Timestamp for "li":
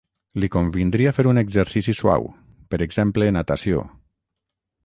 0.43-0.47